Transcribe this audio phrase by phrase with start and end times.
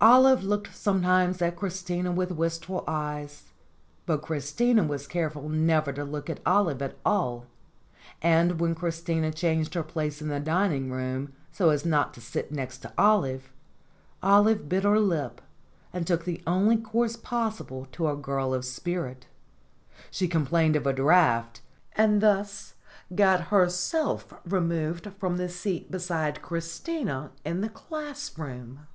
[0.00, 3.52] Olive looked sometimes at Christina with wistful eyes,
[4.06, 7.44] but Christina was careful never to look at Olive at all,
[8.22, 12.50] and when Christina changed her place in the dining hall so as not to sit
[12.50, 13.52] next to Olive,
[14.22, 15.42] Olive bit her lip
[15.92, 19.26] and took the only course possible to a girl of spirit;
[20.10, 21.60] she complained of a draught,
[21.92, 22.76] and thus
[23.14, 28.86] got herself removed from the seat beside Christina in the classroom.